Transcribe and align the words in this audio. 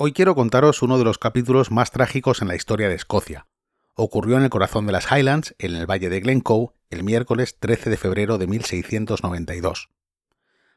Hoy 0.00 0.12
quiero 0.12 0.36
contaros 0.36 0.80
uno 0.82 0.96
de 0.96 1.02
los 1.02 1.18
capítulos 1.18 1.72
más 1.72 1.90
trágicos 1.90 2.40
en 2.40 2.46
la 2.46 2.54
historia 2.54 2.88
de 2.88 2.94
Escocia. 2.94 3.48
Ocurrió 3.96 4.36
en 4.36 4.44
el 4.44 4.48
corazón 4.48 4.86
de 4.86 4.92
las 4.92 5.10
Highlands, 5.10 5.56
en 5.58 5.74
el 5.74 5.90
valle 5.90 6.08
de 6.08 6.20
Glencoe, 6.20 6.70
el 6.88 7.02
miércoles 7.02 7.56
13 7.58 7.90
de 7.90 7.96
febrero 7.96 8.38
de 8.38 8.46
1692. 8.46 9.88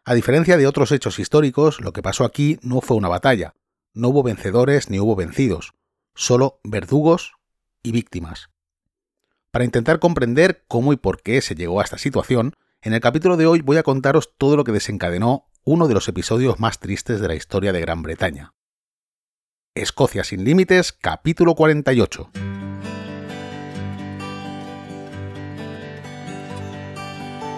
A 0.06 0.16
diferencia 0.16 0.58
de 0.58 0.66
otros 0.66 0.92
hechos 0.92 1.20
históricos, 1.20 1.82
lo 1.82 1.94
que 1.94 2.02
pasó 2.02 2.26
aquí 2.26 2.58
no 2.64 2.82
fue 2.82 2.98
una 2.98 3.10
batalla. 3.10 3.54
No 3.94 4.10
hubo 4.10 4.24
vencedores 4.24 4.90
ni 4.90 5.00
hubo 5.00 5.16
vencidos, 5.16 5.76
solo 6.16 6.60
verdugos 6.64 7.34
y 7.84 7.92
víctimas. 7.92 8.50
Para 9.52 9.66
intentar 9.66 10.00
comprender 10.00 10.64
cómo 10.68 10.94
y 10.94 10.96
por 10.96 11.22
qué 11.22 11.42
se 11.42 11.54
llegó 11.54 11.80
a 11.80 11.84
esta 11.84 12.00
situación, 12.00 12.56
en 12.82 12.96
el 12.96 13.02
capítulo 13.02 13.38
de 13.38 13.46
hoy 13.46 13.62
voy 13.62 13.78
a 13.78 13.84
contaros 13.84 14.34
todo 14.40 14.56
lo 14.56 14.64
que 14.64 14.72
desencadenó 14.72 15.46
uno 15.64 15.88
de 15.88 15.94
los 15.94 16.08
episodios 16.08 16.60
más 16.60 16.80
tristes 16.80 17.22
de 17.22 17.28
la 17.28 17.36
historia 17.36 17.72
de 17.72 17.82
Gran 17.82 18.02
Bretaña. 18.02 18.56
Escocia 19.74 20.26
sin 20.26 20.44
Límites, 20.44 20.92
capítulo 20.92 21.56
48. 21.56 22.28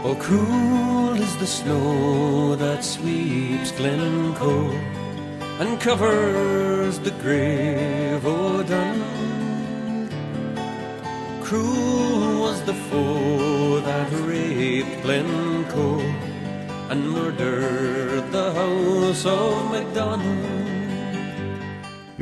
Oh, 0.05 0.15
cruel 0.19 1.15
is 1.19 1.35
the 1.37 1.47
snow 1.47 2.55
that 2.55 2.83
sweeps 2.83 3.71
Glencoe 3.71 4.69
and 5.59 5.79
covers 5.81 6.99
the 6.99 7.09
grave 7.23 8.23
o'Dun. 8.23 9.01
Cruel 11.41 12.41
was 12.41 12.61
the 12.65 12.75
foe 12.75 13.79
that 13.79 14.11
raped 14.27 15.01
Glencoe 15.01 16.01
and 16.91 17.09
murdered 17.09 18.31
the 18.31 18.53
house 18.53 19.25
of 19.25 19.71
MacDonald. 19.71 20.72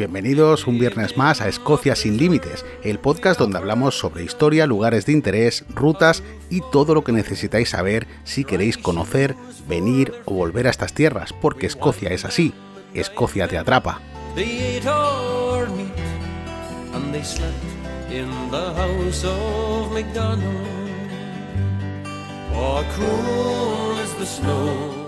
Bienvenidos 0.02 0.66
un 0.66 0.80
viernes 0.80 1.16
más 1.16 1.42
a 1.42 1.48
Escocia 1.48 1.96
sin 1.96 2.18
Límites, 2.18 2.66
el 2.84 2.98
podcast 2.98 3.40
donde 3.40 3.60
hablamos 3.60 4.00
sobre 4.00 4.24
historia, 4.24 4.66
lugares 4.66 5.06
de 5.06 5.12
interés, 5.12 5.64
rutas 5.70 6.24
y 6.50 6.62
todo 6.72 6.96
lo 6.96 7.04
que 7.04 7.12
necesitáis 7.12 7.70
saber 7.70 8.08
si 8.24 8.44
queréis 8.44 8.80
conocer, 8.80 9.36
venir 9.70 10.12
o 10.26 10.34
volver 10.34 10.66
a 10.66 10.72
estas 10.72 10.94
tierras, 10.94 11.34
porque 11.34 11.68
Escocia 11.68 12.10
es 12.10 12.26
así, 12.26 12.52
Escocia 12.96 13.48
te 13.48 13.60
atrapa. 13.60 14.02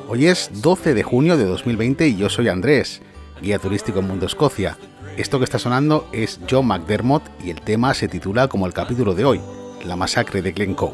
Hoy 0.08 0.28
es 0.28 0.62
12 0.62 0.94
de 0.94 1.02
junio 1.02 1.36
de 1.36 1.46
2020 1.46 2.08
y 2.10 2.16
yo 2.16 2.30
soy 2.30 2.48
Andrés, 2.50 3.02
guía 3.42 3.60
turístico 3.60 4.00
en 4.00 4.08
Mundo 4.08 4.26
Escocia. 4.26 4.78
Esto 5.18 5.38
que 5.38 5.46
está 5.46 5.60
sonando 5.60 6.08
es 6.12 6.40
John 6.50 6.68
McDermott 6.68 7.24
y 7.44 7.50
el 7.52 7.62
tema 7.62 7.94
se 7.94 8.08
titula 8.08 8.48
como 8.48 8.66
el 8.66 8.74
capítulo 8.74 9.14
de 9.14 9.26
hoy, 9.26 9.42
la 9.86 9.96
masacre 9.96 10.42
de 10.42 10.52
Glencoe. 10.52 10.94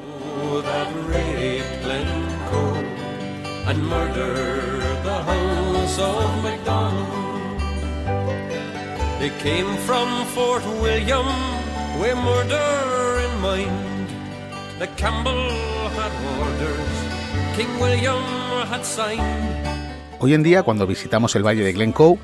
They 9.20 9.32
came 9.42 9.76
from 9.80 10.26
Fort 10.28 10.64
William 10.82 11.28
with 12.00 12.16
murder 12.16 13.20
in 13.26 13.42
mind. 13.42 14.08
The 14.80 14.88
Campbell 14.96 15.50
had 15.98 16.14
orders, 16.40 17.58
King 17.58 17.80
William 17.82 18.24
had 18.70 18.86
signed. 18.86 19.49
Hoy 20.22 20.34
en 20.34 20.44
día, 20.44 20.64
cuando 20.64 20.86
visitamos 20.86 21.34
el 21.38 21.46
valle 21.48 21.64
de 21.64 21.72
Glencoe, 21.72 22.20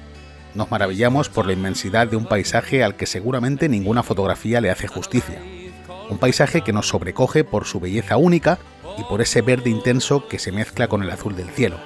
nos 0.54 0.70
maravillamos 0.70 1.30
por 1.30 1.46
la 1.46 1.54
inmensidad 1.54 2.08
de 2.08 2.18
un 2.18 2.26
paisaje 2.26 2.84
al 2.84 2.98
que 2.98 3.06
seguramente 3.06 3.70
ninguna 3.70 4.04
fotografía 4.04 4.60
le 4.60 4.70
hace 4.70 4.88
justicia. 4.88 5.42
Un 6.10 6.18
paisaje 6.18 6.62
que 6.62 6.74
nos 6.74 6.90
sobrecoge 6.90 7.46
por 7.46 7.64
su 7.64 7.80
belleza 7.80 8.18
única 8.18 8.60
y 8.98 9.04
por 9.04 9.22
ese 9.22 9.42
verde 9.42 9.70
intenso 9.70 10.28
que 10.28 10.40
se 10.40 10.52
mezcla 10.52 10.90
con 10.90 11.04
el 11.04 11.10
azul 11.10 11.38
del 11.38 11.50
cielo. 11.50 11.80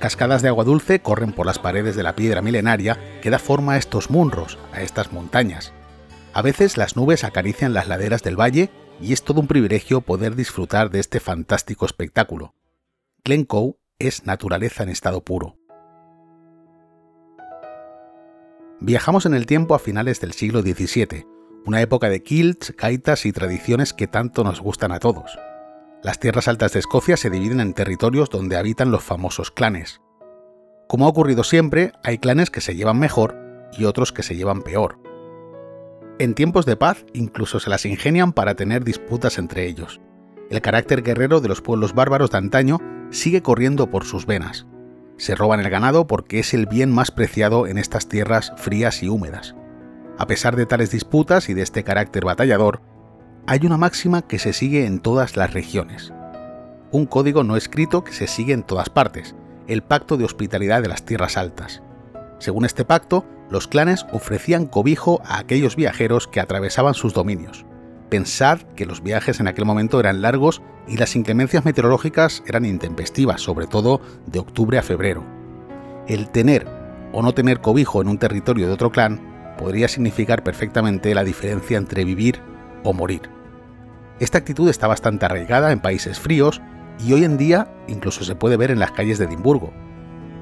Cascadas 0.00 0.42
de 0.42 0.48
agua 0.48 0.64
dulce 0.64 1.00
corren 1.02 1.32
por 1.32 1.46
las 1.46 1.60
paredes 1.60 1.94
de 1.94 2.02
la 2.02 2.16
piedra 2.16 2.42
milenaria 2.42 2.98
que 3.22 3.30
da 3.30 3.38
forma 3.38 3.74
a 3.74 3.78
estos 3.78 4.10
munros, 4.10 4.58
a 4.72 4.82
estas 4.82 5.12
montañas. 5.12 5.72
A 6.32 6.42
veces 6.42 6.76
las 6.76 6.96
nubes 6.96 7.22
acarician 7.22 7.74
las 7.74 7.86
laderas 7.86 8.24
del 8.24 8.38
valle 8.38 8.70
y 9.00 9.12
es 9.12 9.22
todo 9.22 9.40
un 9.40 9.46
privilegio 9.46 10.00
poder 10.00 10.34
disfrutar 10.34 10.90
de 10.90 10.98
este 10.98 11.20
fantástico 11.20 11.86
espectáculo. 11.86 12.54
Glencoe 13.24 13.76
es 14.00 14.26
naturaleza 14.26 14.84
en 14.84 14.90
estado 14.90 15.24
puro. 15.24 15.56
Viajamos 18.80 19.26
en 19.26 19.34
el 19.34 19.44
tiempo 19.44 19.74
a 19.74 19.80
finales 19.80 20.20
del 20.20 20.34
siglo 20.34 20.62
XVII, 20.62 21.26
una 21.66 21.80
época 21.80 22.08
de 22.08 22.22
kilts, 22.22 22.76
gaitas 22.76 23.26
y 23.26 23.32
tradiciones 23.32 23.92
que 23.92 24.06
tanto 24.06 24.44
nos 24.44 24.60
gustan 24.60 24.92
a 24.92 25.00
todos. 25.00 25.36
Las 26.04 26.20
tierras 26.20 26.46
altas 26.46 26.74
de 26.74 26.78
Escocia 26.78 27.16
se 27.16 27.28
dividen 27.28 27.58
en 27.58 27.74
territorios 27.74 28.30
donde 28.30 28.56
habitan 28.56 28.92
los 28.92 29.02
famosos 29.02 29.50
clanes. 29.50 30.00
Como 30.86 31.06
ha 31.06 31.08
ocurrido 31.08 31.42
siempre, 31.42 31.90
hay 32.04 32.18
clanes 32.18 32.50
que 32.50 32.60
se 32.60 32.76
llevan 32.76 33.00
mejor 33.00 33.36
y 33.76 33.84
otros 33.84 34.12
que 34.12 34.22
se 34.22 34.36
llevan 34.36 34.62
peor. 34.62 35.00
En 36.20 36.34
tiempos 36.34 36.66
de 36.66 36.76
paz 36.76 37.04
incluso 37.14 37.58
se 37.58 37.68
las 37.68 37.84
ingenian 37.84 38.32
para 38.32 38.54
tener 38.54 38.84
disputas 38.84 39.38
entre 39.38 39.66
ellos. 39.66 40.00
El 40.50 40.60
carácter 40.60 41.02
guerrero 41.02 41.40
de 41.40 41.48
los 41.48 41.60
pueblos 41.62 41.94
bárbaros 41.94 42.30
de 42.30 42.38
antaño 42.38 42.78
sigue 43.10 43.42
corriendo 43.42 43.90
por 43.90 44.04
sus 44.04 44.26
venas. 44.26 44.66
Se 45.16 45.34
roban 45.34 45.60
el 45.60 45.70
ganado 45.70 46.06
porque 46.06 46.38
es 46.38 46.54
el 46.54 46.66
bien 46.66 46.90
más 46.92 47.10
preciado 47.10 47.66
en 47.66 47.78
estas 47.78 48.08
tierras 48.08 48.52
frías 48.56 49.02
y 49.02 49.08
húmedas. 49.08 49.54
A 50.18 50.26
pesar 50.26 50.56
de 50.56 50.66
tales 50.66 50.90
disputas 50.90 51.48
y 51.48 51.54
de 51.54 51.62
este 51.62 51.84
carácter 51.84 52.24
batallador, 52.24 52.82
hay 53.46 53.60
una 53.64 53.78
máxima 53.78 54.22
que 54.22 54.38
se 54.38 54.52
sigue 54.52 54.86
en 54.86 55.00
todas 55.00 55.36
las 55.36 55.52
regiones. 55.54 56.12
Un 56.90 57.06
código 57.06 57.44
no 57.44 57.56
escrito 57.56 58.04
que 58.04 58.12
se 58.12 58.26
sigue 58.26 58.52
en 58.52 58.62
todas 58.62 58.90
partes, 58.90 59.34
el 59.66 59.82
pacto 59.82 60.16
de 60.16 60.24
hospitalidad 60.24 60.82
de 60.82 60.88
las 60.88 61.04
tierras 61.04 61.36
altas. 61.36 61.82
Según 62.38 62.64
este 62.64 62.84
pacto, 62.84 63.24
los 63.50 63.66
clanes 63.66 64.06
ofrecían 64.12 64.66
cobijo 64.66 65.20
a 65.24 65.38
aquellos 65.38 65.76
viajeros 65.76 66.28
que 66.28 66.40
atravesaban 66.40 66.94
sus 66.94 67.14
dominios. 67.14 67.64
Pensad 68.08 68.60
que 68.74 68.86
los 68.86 69.02
viajes 69.02 69.38
en 69.40 69.48
aquel 69.48 69.66
momento 69.66 70.00
eran 70.00 70.22
largos 70.22 70.62
y 70.86 70.96
las 70.96 71.14
inclemencias 71.14 71.64
meteorológicas 71.64 72.42
eran 72.46 72.64
intempestivas, 72.64 73.42
sobre 73.42 73.66
todo 73.66 74.00
de 74.26 74.38
octubre 74.38 74.78
a 74.78 74.82
febrero. 74.82 75.24
El 76.06 76.30
tener 76.30 76.66
o 77.12 77.22
no 77.22 77.34
tener 77.34 77.60
cobijo 77.60 78.00
en 78.00 78.08
un 78.08 78.18
territorio 78.18 78.66
de 78.66 78.72
otro 78.72 78.90
clan 78.90 79.54
podría 79.58 79.88
significar 79.88 80.42
perfectamente 80.42 81.14
la 81.14 81.24
diferencia 81.24 81.76
entre 81.76 82.04
vivir 82.04 82.40
o 82.82 82.94
morir. 82.94 83.22
Esta 84.20 84.38
actitud 84.38 84.68
está 84.68 84.86
bastante 84.86 85.26
arraigada 85.26 85.70
en 85.70 85.80
países 85.80 86.18
fríos 86.18 86.62
y 86.98 87.12
hoy 87.12 87.24
en 87.24 87.36
día 87.36 87.70
incluso 87.88 88.24
se 88.24 88.34
puede 88.34 88.56
ver 88.56 88.70
en 88.70 88.78
las 88.78 88.92
calles 88.92 89.18
de 89.18 89.26
Edimburgo. 89.26 89.72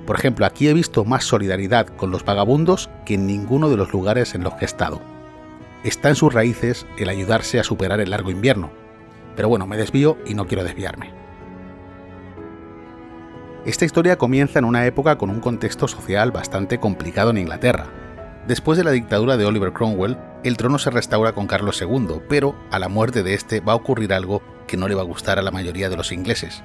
Por 0.07 0.17
ejemplo, 0.17 0.47
aquí 0.47 0.69
he 0.69 0.73
visto 0.73 1.05
más 1.05 1.25
solidaridad 1.25 1.89
con 1.89 2.13
los 2.13 2.25
vagabundos 2.25 2.91
que 3.05 3.15
en 3.15 3.27
ninguno 3.27 3.69
de 3.69 3.77
los 3.77 3.93
lugares 3.93 4.37
en 4.37 4.45
los 4.45 4.55
que 4.55 4.65
he 4.65 4.67
estado. 4.67 5.16
Está 5.85 6.09
en 6.09 6.17
sus 6.17 6.33
raíces 6.33 6.87
el 6.99 7.09
ayudarse 7.09 7.61
a 7.61 7.65
superar 7.65 8.01
el 8.01 8.11
largo 8.11 8.31
invierno. 8.31 8.71
Pero 9.37 9.49
bueno, 9.49 9.67
me 9.67 9.77
desvío 9.77 10.19
y 10.27 10.35
no 10.35 10.47
quiero 10.47 10.65
desviarme. 10.65 11.13
Esta 13.67 13.85
historia 13.85 14.17
comienza 14.17 14.59
en 14.59 14.65
una 14.65 14.87
época 14.87 15.19
con 15.19 15.29
un 15.29 15.41
contexto 15.41 15.89
social 15.89 16.31
bastante 16.31 16.79
complicado 16.79 17.31
en 17.31 17.39
Inglaterra. 17.39 17.87
Después 18.47 18.79
de 18.79 18.85
la 18.85 18.93
dictadura 18.93 19.37
de 19.37 19.45
Oliver 19.45 19.73
Cromwell, 19.73 20.17
el 20.45 20.57
trono 20.57 20.79
se 20.79 20.91
restaura 20.91 21.33
con 21.33 21.49
Carlos 21.49 21.83
II, 21.83 22.21
pero 22.29 22.55
a 22.71 22.79
la 22.79 22.89
muerte 22.89 23.25
de 23.25 23.35
este 23.35 23.59
va 23.59 23.73
a 23.73 23.77
ocurrir 23.77 24.13
algo 24.13 24.41
que 24.69 24.77
no 24.77 24.87
le 24.87 24.95
va 24.95 25.03
a 25.03 25.07
gustar 25.07 25.41
a 25.41 25.43
la 25.43 25.51
mayoría 25.51 25.91
de 25.91 25.97
los 25.97 26.13
ingleses. 26.13 26.63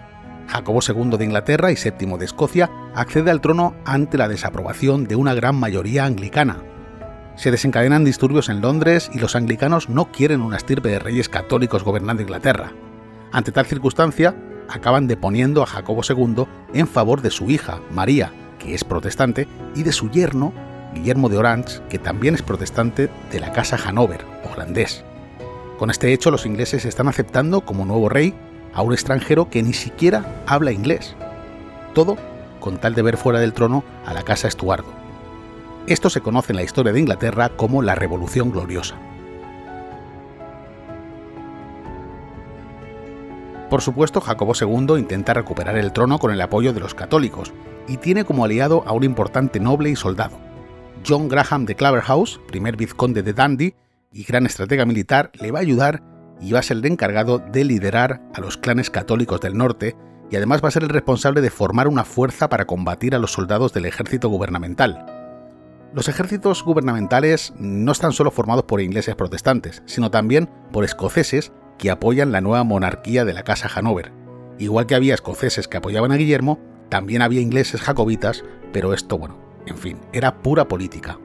Jacobo 0.47 0.79
II 0.87 1.17
de 1.17 1.25
Inglaterra 1.25 1.71
y 1.71 1.75
VII 1.75 2.17
de 2.17 2.25
Escocia 2.25 2.69
accede 2.93 3.31
al 3.31 3.41
trono 3.41 3.75
ante 3.83 4.19
la 4.19 4.27
desaprobación 4.27 5.05
de 5.05 5.15
una 5.15 5.33
gran 5.33 5.55
mayoría 5.55 6.05
anglicana. 6.05 6.63
Se 7.41 7.49
desencadenan 7.49 8.05
disturbios 8.05 8.49
en 8.49 8.61
Londres 8.61 9.09
y 9.11 9.17
los 9.17 9.35
anglicanos 9.35 9.89
no 9.89 10.11
quieren 10.11 10.41
una 10.41 10.57
estirpe 10.57 10.89
de 10.89 10.99
reyes 10.99 11.27
católicos 11.27 11.83
gobernando 11.83 12.21
Inglaterra. 12.21 12.71
Ante 13.31 13.51
tal 13.51 13.65
circunstancia, 13.65 14.35
acaban 14.69 15.07
deponiendo 15.07 15.63
a 15.63 15.65
Jacobo 15.65 16.03
II 16.07 16.45
en 16.75 16.87
favor 16.87 17.23
de 17.23 17.31
su 17.31 17.49
hija, 17.49 17.79
María, 17.89 18.31
que 18.59 18.75
es 18.75 18.83
protestante, 18.83 19.47
y 19.73 19.81
de 19.81 19.91
su 19.91 20.11
yerno, 20.11 20.53
Guillermo 20.93 21.29
de 21.29 21.39
Orange, 21.39 21.81
que 21.89 21.97
también 21.97 22.35
es 22.35 22.43
protestante 22.43 23.09
de 23.31 23.39
la 23.39 23.51
casa 23.51 23.75
Hanover, 23.83 24.23
holandés. 24.53 25.03
Con 25.79 25.89
este 25.89 26.13
hecho, 26.13 26.29
los 26.29 26.45
ingleses 26.45 26.85
están 26.85 27.07
aceptando 27.07 27.61
como 27.61 27.85
nuevo 27.85 28.07
rey 28.07 28.35
a 28.71 28.83
un 28.83 28.93
extranjero 28.93 29.49
que 29.49 29.63
ni 29.63 29.73
siquiera 29.73 30.43
habla 30.45 30.73
inglés. 30.73 31.15
Todo 31.95 32.17
con 32.59 32.77
tal 32.77 32.93
de 32.93 33.01
ver 33.01 33.17
fuera 33.17 33.39
del 33.39 33.53
trono 33.53 33.83
a 34.05 34.13
la 34.13 34.21
casa 34.21 34.47
Estuardo. 34.47 35.00
Esto 35.87 36.09
se 36.09 36.21
conoce 36.21 36.53
en 36.53 36.57
la 36.57 36.63
historia 36.63 36.93
de 36.93 36.99
Inglaterra 36.99 37.49
como 37.49 37.81
la 37.81 37.95
Revolución 37.95 38.51
Gloriosa. 38.51 38.95
Por 43.69 43.81
supuesto, 43.81 44.21
Jacobo 44.21 44.53
II 44.59 44.99
intenta 44.99 45.33
recuperar 45.33 45.77
el 45.77 45.93
trono 45.93 46.19
con 46.19 46.31
el 46.31 46.41
apoyo 46.41 46.73
de 46.73 46.81
los 46.81 46.93
católicos 46.93 47.53
y 47.87 47.97
tiene 47.97 48.25
como 48.25 48.45
aliado 48.45 48.83
a 48.85 48.91
un 48.91 49.03
importante 49.03 49.59
noble 49.59 49.89
y 49.89 49.95
soldado, 49.95 50.37
John 51.07 51.29
Graham 51.29 51.65
de 51.65 51.75
Claverhouse, 51.75 52.39
primer 52.47 52.77
vizconde 52.77 53.23
de 53.23 53.33
Dundee 53.33 53.75
y 54.11 54.23
gran 54.23 54.45
estratega 54.45 54.85
militar, 54.85 55.31
le 55.39 55.51
va 55.51 55.59
a 55.59 55.63
ayudar 55.63 56.03
y 56.39 56.51
va 56.51 56.59
a 56.59 56.63
ser 56.63 56.77
el 56.77 56.85
encargado 56.85 57.39
de 57.39 57.63
liderar 57.63 58.21
a 58.33 58.41
los 58.41 58.57
clanes 58.57 58.89
católicos 58.89 59.41
del 59.41 59.57
norte 59.57 59.95
y 60.29 60.35
además 60.35 60.63
va 60.63 60.67
a 60.67 60.71
ser 60.71 60.83
el 60.83 60.89
responsable 60.89 61.41
de 61.41 61.49
formar 61.49 61.87
una 61.87 62.03
fuerza 62.03 62.49
para 62.49 62.65
combatir 62.65 63.15
a 63.15 63.19
los 63.19 63.31
soldados 63.31 63.73
del 63.73 63.85
ejército 63.85 64.29
gubernamental. 64.29 65.20
Los 65.93 66.07
ejércitos 66.07 66.63
gubernamentales 66.63 67.53
no 67.57 67.91
están 67.91 68.13
solo 68.13 68.31
formados 68.31 68.63
por 68.63 68.79
ingleses 68.79 69.15
protestantes, 69.15 69.83
sino 69.85 70.09
también 70.09 70.49
por 70.71 70.85
escoceses 70.85 71.51
que 71.77 71.91
apoyan 71.91 72.31
la 72.31 72.39
nueva 72.39 72.63
monarquía 72.63 73.25
de 73.25 73.33
la 73.33 73.43
Casa 73.43 73.69
Hanover. 73.75 74.13
Igual 74.57 74.85
que 74.85 74.95
había 74.95 75.13
escoceses 75.13 75.67
que 75.67 75.77
apoyaban 75.77 76.13
a 76.13 76.15
Guillermo, 76.15 76.59
también 76.87 77.21
había 77.21 77.41
ingleses 77.41 77.81
jacobitas, 77.81 78.45
pero 78.71 78.93
esto, 78.93 79.17
bueno, 79.17 79.37
en 79.65 79.77
fin, 79.77 79.97
era 80.13 80.41
pura 80.41 80.69
política. 80.69 81.19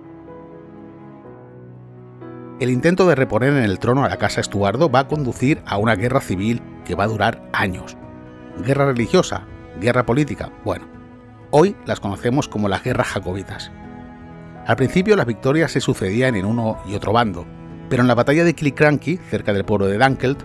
El 2.58 2.70
intento 2.70 3.06
de 3.06 3.14
reponer 3.14 3.50
en 3.50 3.62
el 3.62 3.78
trono 3.78 4.04
a 4.04 4.08
la 4.08 4.16
Casa 4.16 4.40
Estuardo 4.40 4.90
va 4.90 5.00
a 5.00 5.08
conducir 5.08 5.62
a 5.64 5.76
una 5.76 5.94
guerra 5.94 6.20
civil 6.20 6.60
que 6.84 6.96
va 6.96 7.04
a 7.04 7.08
durar 7.08 7.48
años. 7.52 7.96
Guerra 8.64 8.86
religiosa, 8.86 9.46
guerra 9.80 10.06
política, 10.06 10.50
bueno, 10.64 10.86
hoy 11.52 11.76
las 11.84 12.00
conocemos 12.00 12.48
como 12.48 12.68
las 12.68 12.82
guerras 12.82 13.08
jacobitas. 13.08 13.70
Al 14.66 14.74
principio 14.74 15.14
las 15.14 15.26
victorias 15.26 15.70
se 15.70 15.80
sucedían 15.80 16.34
en 16.34 16.44
uno 16.44 16.78
y 16.88 16.94
otro 16.96 17.12
bando, 17.12 17.46
pero 17.88 18.02
en 18.02 18.08
la 18.08 18.16
batalla 18.16 18.42
de 18.42 18.54
Killiecrankie, 18.54 19.20
cerca 19.30 19.52
del 19.52 19.64
pueblo 19.64 19.86
de 19.86 19.96
Dunkeld, 19.96 20.38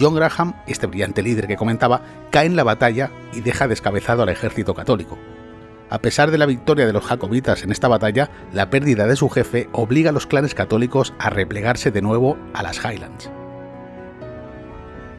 John 0.00 0.14
Graham, 0.14 0.54
este 0.66 0.86
brillante 0.86 1.22
líder 1.22 1.46
que 1.46 1.56
comentaba, 1.56 2.00
cae 2.30 2.46
en 2.46 2.56
la 2.56 2.64
batalla 2.64 3.10
y 3.34 3.42
deja 3.42 3.68
descabezado 3.68 4.22
al 4.22 4.30
ejército 4.30 4.74
católico. 4.74 5.18
A 5.90 5.98
pesar 5.98 6.30
de 6.30 6.38
la 6.38 6.46
victoria 6.46 6.86
de 6.86 6.94
los 6.94 7.04
jacobitas 7.04 7.64
en 7.64 7.70
esta 7.70 7.86
batalla, 7.86 8.30
la 8.54 8.70
pérdida 8.70 9.06
de 9.06 9.14
su 9.14 9.28
jefe 9.28 9.68
obliga 9.72 10.08
a 10.08 10.12
los 10.14 10.26
clanes 10.26 10.54
católicos 10.54 11.12
a 11.18 11.28
replegarse 11.28 11.90
de 11.90 12.00
nuevo 12.00 12.38
a 12.54 12.62
las 12.62 12.78
Highlands. 12.78 13.30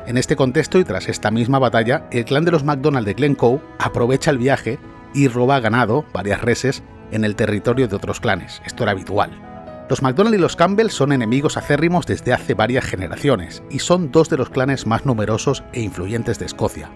En 0.07 0.17
este 0.17 0.35
contexto 0.35 0.79
y 0.79 0.83
tras 0.83 1.09
esta 1.09 1.29
misma 1.29 1.59
batalla, 1.59 2.07
el 2.11 2.25
clan 2.25 2.43
de 2.43 2.51
los 2.51 2.63
MacDonald 2.63 3.05
de 3.05 3.13
Glencoe 3.13 3.61
aprovecha 3.77 4.31
el 4.31 4.39
viaje 4.39 4.79
y 5.13 5.27
roba 5.27 5.59
ganado, 5.59 6.05
varias 6.11 6.41
reses, 6.41 6.83
en 7.11 7.23
el 7.23 7.35
territorio 7.35 7.87
de 7.87 7.95
otros 7.95 8.19
clanes. 8.19 8.61
Esto 8.65 8.83
era 8.83 8.91
habitual. 8.91 9.31
Los 9.89 10.01
MacDonald 10.01 10.35
y 10.35 10.39
los 10.39 10.57
Campbell 10.57 10.89
son 10.89 11.13
enemigos 11.13 11.55
acérrimos 11.55 12.05
desde 12.05 12.33
hace 12.33 12.53
varias 12.53 12.83
generaciones 12.83 13.63
y 13.69 13.79
son 13.79 14.11
dos 14.11 14.29
de 14.29 14.37
los 14.37 14.49
clanes 14.49 14.85
más 14.85 15.05
numerosos 15.05 15.63
e 15.71 15.81
influyentes 15.81 16.39
de 16.39 16.45
Escocia. 16.45 16.89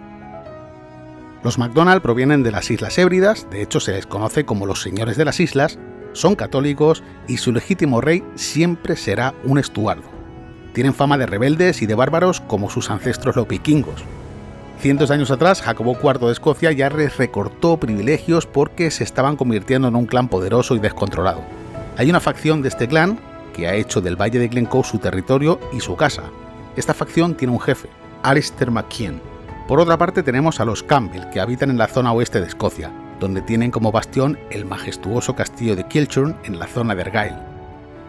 Los 1.44 1.58
MacDonald 1.58 2.02
provienen 2.02 2.44
de 2.44 2.52
las 2.52 2.70
Islas 2.70 2.98
Hébridas, 2.98 3.48
de 3.50 3.62
hecho 3.62 3.80
se 3.80 3.94
les 3.94 4.06
conoce 4.06 4.46
como 4.46 4.66
los 4.66 4.82
señores 4.82 5.16
de 5.16 5.26
las 5.26 5.40
islas, 5.40 5.80
son 6.14 6.36
católicos 6.36 7.02
y 7.28 7.38
su 7.38 7.54
legítimo 7.54 8.02
rey 8.02 8.24
siempre 8.36 8.98
será 8.98 9.34
un 9.46 9.58
estuardo. 9.58 10.04
Tienen 10.74 10.94
fama 10.94 11.18
de 11.18 11.26
rebeldes 11.26 11.82
y 11.82 11.86
de 11.86 11.96
bárbaros 11.96 12.42
como 12.42 12.70
sus 12.70 12.90
ancestros 12.90 13.36
los 13.38 13.48
vikingos, 13.48 14.04
Cientos 14.82 15.10
de 15.10 15.16
años 15.16 15.30
atrás, 15.30 15.62
Jacobo 15.62 15.96
IV 16.02 16.26
de 16.26 16.32
Escocia 16.32 16.72
ya 16.72 16.90
recortó 16.90 17.78
privilegios 17.78 18.48
porque 18.48 18.90
se 18.90 19.04
estaban 19.04 19.36
convirtiendo 19.36 19.88
en 19.88 19.96
un 19.96 20.08
clan 20.08 20.28
poderoso 20.28 20.76
y 20.76 20.80
descontrolado. 20.80 21.44
Hay 21.98 22.10
una 22.10 22.20
facción 22.20 22.64
de 22.64 22.70
este 22.70 22.88
clan 22.88 23.20
que 23.54 23.68
ha 23.68 23.76
hecho 23.76 24.02
del 24.02 24.20
Valle 24.20 24.40
de 24.40 24.48
Glencoe 24.48 24.84
su 24.84 24.98
territorio 24.98 25.60
y 25.72 25.82
su 25.82 25.96
casa. 25.96 26.24
Esta 26.76 26.96
facción 26.96 27.36
tiene 27.36 27.54
un 27.54 27.60
jefe, 27.60 27.90
Alistair 28.24 28.72
McKean. 28.72 29.22
Por 29.68 29.80
otra 29.80 30.00
parte 30.00 30.24
tenemos 30.24 30.60
a 30.60 30.66
los 30.66 30.82
Campbell, 30.82 31.30
que 31.32 31.42
habitan 31.42 31.70
en 31.70 31.78
la 31.78 31.88
zona 31.88 32.12
oeste 32.12 32.42
de 32.42 32.48
Escocia, 32.48 32.92
donde 33.20 33.44
tienen 33.44 33.70
como 33.70 33.92
bastión 33.92 34.40
el 34.50 34.66
majestuoso 34.66 35.36
castillo 35.36 35.76
de 35.76 35.88
Kilchurn 35.88 36.38
en 36.44 36.58
la 36.58 36.66
zona 36.66 36.96
de 36.96 37.04
Argyll. 37.04 37.38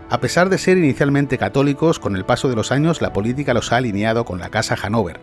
A 0.09 0.21
pesar 0.21 0.49
de 0.49 0.57
ser 0.57 0.79
inicialmente 0.79 1.37
católicos, 1.37 1.99
con 1.99 2.17
el 2.17 2.25
paso 2.25 2.49
de 2.49 2.57
los 2.57 2.73
años 2.73 3.03
la 3.03 3.13
política 3.13 3.53
los 3.53 3.73
ha 3.73 3.77
alineado 3.77 4.25
con 4.25 4.39
la 4.39 4.49
Casa 4.49 4.75
Hanover, 4.83 5.21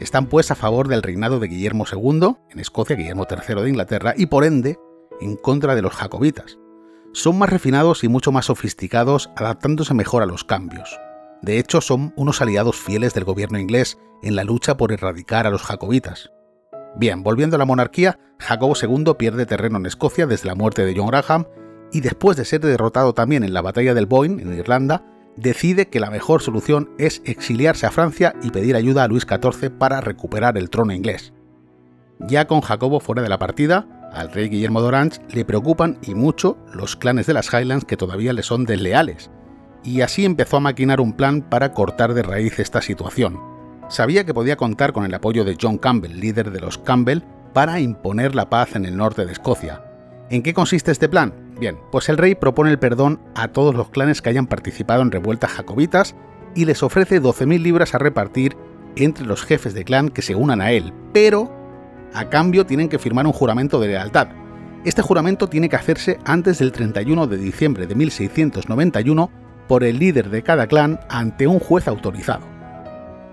están 0.00 0.26
pues 0.26 0.50
a 0.50 0.54
favor 0.54 0.88
del 0.88 1.02
reinado 1.02 1.40
de 1.40 1.48
Guillermo 1.48 1.84
II, 1.90 2.36
en 2.50 2.58
Escocia 2.58 2.96
Guillermo 2.96 3.26
III 3.28 3.62
de 3.62 3.68
Inglaterra, 3.68 4.14
y 4.16 4.26
por 4.26 4.44
ende 4.44 4.78
en 5.20 5.36
contra 5.36 5.74
de 5.74 5.82
los 5.82 5.94
jacobitas. 5.94 6.58
Son 7.12 7.38
más 7.38 7.50
refinados 7.50 8.02
y 8.02 8.08
mucho 8.08 8.32
más 8.32 8.46
sofisticados, 8.46 9.30
adaptándose 9.36 9.94
mejor 9.94 10.22
a 10.22 10.26
los 10.26 10.44
cambios. 10.44 10.98
De 11.42 11.58
hecho, 11.58 11.80
son 11.80 12.12
unos 12.16 12.40
aliados 12.40 12.76
fieles 12.76 13.14
del 13.14 13.24
gobierno 13.24 13.58
inglés 13.58 13.98
en 14.22 14.34
la 14.34 14.44
lucha 14.44 14.76
por 14.76 14.92
erradicar 14.92 15.46
a 15.46 15.50
los 15.50 15.62
jacobitas. 15.62 16.30
Bien, 16.96 17.22
volviendo 17.22 17.56
a 17.56 17.58
la 17.58 17.64
monarquía, 17.64 18.18
Jacobo 18.38 18.74
II 18.80 19.14
pierde 19.18 19.46
terreno 19.46 19.78
en 19.78 19.86
Escocia 19.86 20.26
desde 20.26 20.48
la 20.48 20.54
muerte 20.54 20.84
de 20.84 20.94
John 20.96 21.08
Graham 21.08 21.46
y 21.92 22.00
después 22.00 22.36
de 22.36 22.44
ser 22.44 22.60
derrotado 22.60 23.14
también 23.14 23.44
en 23.44 23.52
la 23.52 23.62
batalla 23.62 23.94
del 23.94 24.06
Boyne, 24.06 24.42
en 24.42 24.56
Irlanda, 24.56 25.04
decide 25.36 25.86
que 25.88 26.00
la 26.00 26.10
mejor 26.10 26.42
solución 26.42 26.90
es 26.98 27.22
exiliarse 27.24 27.86
a 27.86 27.90
Francia 27.90 28.34
y 28.42 28.50
pedir 28.50 28.76
ayuda 28.76 29.04
a 29.04 29.08
Luis 29.08 29.26
XIV 29.28 29.70
para 29.70 30.00
recuperar 30.00 30.58
el 30.58 30.70
trono 30.70 30.92
inglés. 30.92 31.32
Ya 32.20 32.46
con 32.46 32.60
Jacobo 32.60 33.00
fuera 33.00 33.22
de 33.22 33.28
la 33.28 33.38
partida, 33.38 33.86
al 34.12 34.30
rey 34.30 34.48
Guillermo 34.48 34.80
de 34.80 34.88
Orange 34.88 35.20
le 35.32 35.44
preocupan 35.44 35.98
y 36.02 36.14
mucho 36.14 36.56
los 36.72 36.96
clanes 36.96 37.26
de 37.26 37.34
las 37.34 37.52
Highlands 37.52 37.84
que 37.84 37.96
todavía 37.96 38.32
le 38.32 38.42
son 38.42 38.64
desleales, 38.64 39.30
y 39.82 40.00
así 40.00 40.24
empezó 40.24 40.58
a 40.58 40.60
maquinar 40.60 41.00
un 41.00 41.12
plan 41.12 41.42
para 41.42 41.72
cortar 41.72 42.14
de 42.14 42.22
raíz 42.22 42.58
esta 42.58 42.80
situación. 42.80 43.40
Sabía 43.88 44.24
que 44.24 44.32
podía 44.32 44.56
contar 44.56 44.92
con 44.92 45.04
el 45.04 45.12
apoyo 45.12 45.44
de 45.44 45.58
John 45.60 45.78
Campbell, 45.78 46.18
líder 46.18 46.50
de 46.50 46.60
los 46.60 46.78
Campbell, 46.78 47.22
para 47.52 47.80
imponer 47.80 48.34
la 48.34 48.48
paz 48.48 48.76
en 48.76 48.86
el 48.86 48.96
norte 48.96 49.26
de 49.26 49.32
Escocia. 49.32 49.82
¿En 50.30 50.42
qué 50.42 50.54
consiste 50.54 50.90
este 50.90 51.08
plan? 51.08 51.43
Bien, 51.58 51.78
pues 51.92 52.08
el 52.08 52.18
rey 52.18 52.34
propone 52.34 52.70
el 52.70 52.78
perdón 52.78 53.20
a 53.34 53.48
todos 53.48 53.74
los 53.74 53.90
clanes 53.90 54.20
que 54.20 54.30
hayan 54.30 54.46
participado 54.46 55.02
en 55.02 55.12
revueltas 55.12 55.52
jacobitas 55.52 56.14
y 56.54 56.64
les 56.64 56.82
ofrece 56.82 57.22
12.000 57.22 57.60
libras 57.60 57.94
a 57.94 57.98
repartir 57.98 58.56
entre 58.96 59.26
los 59.26 59.44
jefes 59.44 59.74
de 59.74 59.84
clan 59.84 60.08
que 60.08 60.22
se 60.22 60.34
unan 60.34 60.60
a 60.60 60.72
él, 60.72 60.92
pero 61.12 61.52
a 62.12 62.28
cambio 62.28 62.66
tienen 62.66 62.88
que 62.88 62.98
firmar 62.98 63.26
un 63.26 63.32
juramento 63.32 63.80
de 63.80 63.88
lealtad. 63.88 64.28
Este 64.84 65.02
juramento 65.02 65.48
tiene 65.48 65.68
que 65.68 65.76
hacerse 65.76 66.18
antes 66.24 66.58
del 66.58 66.72
31 66.72 67.26
de 67.26 67.36
diciembre 67.38 67.86
de 67.86 67.94
1691 67.94 69.30
por 69.66 69.82
el 69.82 69.98
líder 69.98 70.30
de 70.30 70.42
cada 70.42 70.66
clan 70.66 71.00
ante 71.08 71.46
un 71.46 71.58
juez 71.58 71.88
autorizado. 71.88 72.46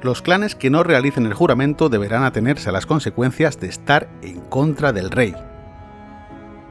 Los 0.02 0.22
clanes 0.22 0.56
que 0.56 0.70
no 0.70 0.84
realicen 0.84 1.26
el 1.26 1.34
juramento 1.34 1.90
deberán 1.90 2.24
atenerse 2.24 2.70
a 2.70 2.72
las 2.72 2.86
consecuencias 2.86 3.60
de 3.60 3.68
estar 3.68 4.10
en 4.24 4.40
contra 4.42 4.94
del 4.94 5.12
rey. 5.12 5.36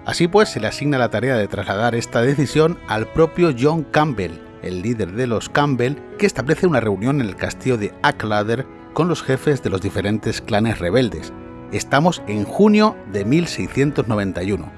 Así 0.06 0.28
pues, 0.28 0.48
se 0.48 0.60
le 0.60 0.66
asigna 0.66 0.98
la 0.98 1.10
tarea 1.10 1.36
de 1.36 1.48
trasladar 1.48 1.94
esta 1.94 2.22
decisión 2.22 2.78
al 2.88 3.06
propio 3.08 3.54
John 3.58 3.84
Campbell, 3.84 4.40
el 4.62 4.82
líder 4.82 5.12
de 5.12 5.26
los 5.26 5.48
Campbell, 5.48 5.96
que 6.18 6.26
establece 6.26 6.66
una 6.66 6.80
reunión 6.80 7.20
en 7.20 7.28
el 7.28 7.36
castillo 7.36 7.76
de 7.76 7.94
Acklader 8.02 8.66
con 8.94 9.08
los 9.08 9.22
jefes 9.22 9.62
de 9.62 9.70
los 9.70 9.80
diferentes 9.80 10.40
clanes 10.40 10.78
rebeldes. 10.78 11.32
Estamos 11.72 12.22
en 12.26 12.44
junio 12.44 12.96
de 13.12 13.24
1691. 13.24 14.72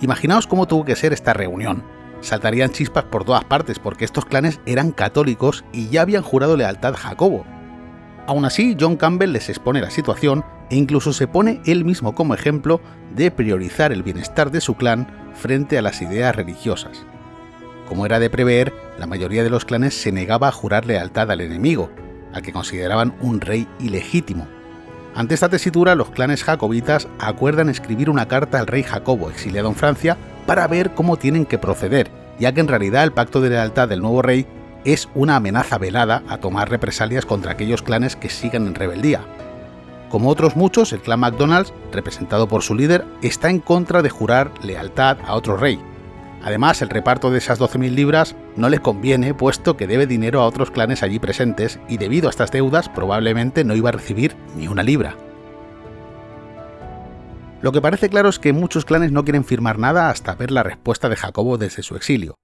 Imaginaos 0.00 0.46
cómo 0.46 0.66
tuvo 0.66 0.84
que 0.84 0.96
ser 0.96 1.12
esta 1.12 1.32
reunión. 1.32 1.84
Saltarían 2.20 2.70
chispas 2.70 3.04
por 3.04 3.24
todas 3.24 3.44
partes 3.44 3.78
porque 3.78 4.04
estos 4.04 4.24
clanes 4.24 4.60
eran 4.66 4.92
católicos 4.92 5.64
y 5.72 5.88
ya 5.88 6.02
habían 6.02 6.22
jurado 6.22 6.56
lealtad 6.56 6.94
a 6.94 6.98
Jacobo. 6.98 7.44
Aún 8.26 8.44
así, 8.44 8.76
John 8.78 8.96
Campbell 8.96 9.32
les 9.32 9.48
expone 9.48 9.80
la 9.80 9.90
situación 9.90 10.44
e 10.70 10.76
incluso 10.76 11.12
se 11.12 11.28
pone 11.28 11.60
él 11.66 11.84
mismo 11.84 12.14
como 12.14 12.34
ejemplo 12.34 12.80
de 13.14 13.30
priorizar 13.30 13.92
el 13.92 14.02
bienestar 14.02 14.50
de 14.50 14.60
su 14.60 14.74
clan 14.74 15.06
frente 15.34 15.76
a 15.76 15.82
las 15.82 16.00
ideas 16.00 16.34
religiosas. 16.34 17.04
Como 17.88 18.06
era 18.06 18.18
de 18.18 18.30
prever, 18.30 18.72
la 18.98 19.06
mayoría 19.06 19.42
de 19.42 19.50
los 19.50 19.66
clanes 19.66 19.94
se 19.94 20.10
negaba 20.10 20.48
a 20.48 20.52
jurar 20.52 20.86
lealtad 20.86 21.30
al 21.30 21.42
enemigo, 21.42 21.90
al 22.32 22.40
que 22.40 22.52
consideraban 22.52 23.14
un 23.20 23.42
rey 23.42 23.68
ilegítimo. 23.78 24.48
Ante 25.14 25.34
esta 25.34 25.50
tesitura, 25.50 25.94
los 25.94 26.10
clanes 26.10 26.42
jacobitas 26.42 27.08
acuerdan 27.18 27.68
escribir 27.68 28.08
una 28.08 28.26
carta 28.26 28.58
al 28.58 28.66
rey 28.66 28.82
Jacobo, 28.82 29.30
exiliado 29.30 29.68
en 29.68 29.76
Francia, 29.76 30.16
para 30.46 30.66
ver 30.66 30.92
cómo 30.94 31.18
tienen 31.18 31.46
que 31.46 31.58
proceder, 31.58 32.10
ya 32.38 32.52
que 32.52 32.60
en 32.60 32.68
realidad 32.68 33.04
el 33.04 33.12
pacto 33.12 33.40
de 33.40 33.50
lealtad 33.50 33.88
del 33.88 34.00
nuevo 34.00 34.22
rey 34.22 34.46
es 34.84 35.08
una 35.14 35.36
amenaza 35.36 35.78
velada 35.78 36.22
a 36.28 36.38
tomar 36.38 36.70
represalias 36.70 37.26
contra 37.26 37.52
aquellos 37.52 37.82
clanes 37.82 38.16
que 38.16 38.28
sigan 38.28 38.66
en 38.66 38.74
rebeldía. 38.74 39.20
Como 40.10 40.28
otros 40.30 40.54
muchos, 40.54 40.92
el 40.92 41.00
clan 41.00 41.20
McDonald's, 41.20 41.72
representado 41.90 42.46
por 42.46 42.62
su 42.62 42.74
líder, 42.74 43.04
está 43.22 43.50
en 43.50 43.58
contra 43.58 44.02
de 44.02 44.10
jurar 44.10 44.52
lealtad 44.62 45.18
a 45.26 45.34
otro 45.34 45.56
rey. 45.56 45.80
Además, 46.42 46.82
el 46.82 46.90
reparto 46.90 47.30
de 47.30 47.38
esas 47.38 47.58
12.000 47.58 47.90
libras 47.94 48.36
no 48.54 48.68
les 48.68 48.80
conviene, 48.80 49.32
puesto 49.32 49.76
que 49.76 49.86
debe 49.86 50.06
dinero 50.06 50.42
a 50.42 50.46
otros 50.46 50.70
clanes 50.70 51.02
allí 51.02 51.18
presentes 51.18 51.80
y 51.88 51.96
debido 51.96 52.28
a 52.28 52.30
estas 52.30 52.50
deudas 52.50 52.90
probablemente 52.90 53.64
no 53.64 53.74
iba 53.74 53.88
a 53.88 53.92
recibir 53.92 54.36
ni 54.54 54.68
una 54.68 54.82
libra. 54.82 55.16
Lo 57.62 57.72
que 57.72 57.80
parece 57.80 58.10
claro 58.10 58.28
es 58.28 58.38
que 58.38 58.52
muchos 58.52 58.84
clanes 58.84 59.10
no 59.10 59.24
quieren 59.24 59.42
firmar 59.42 59.78
nada 59.78 60.10
hasta 60.10 60.34
ver 60.34 60.50
la 60.50 60.62
respuesta 60.62 61.08
de 61.08 61.16
Jacobo 61.16 61.56
desde 61.56 61.82
su 61.82 61.96
exilio. 61.96 62.36